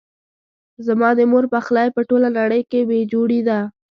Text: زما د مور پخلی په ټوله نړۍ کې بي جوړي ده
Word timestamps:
زما 0.87 1.09
د 1.19 1.19
مور 1.31 1.45
پخلی 1.53 1.87
په 1.95 2.01
ټوله 2.09 2.29
نړۍ 2.39 2.61
کې 2.71 2.79
بي 2.89 2.99
جوړي 3.13 3.39
ده 3.47 3.59